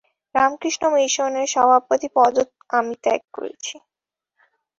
[0.35, 2.43] রামকৃষ্ণ মিশনের সভাপতির পদও
[2.77, 3.75] আমি ত্যাগ করেছি।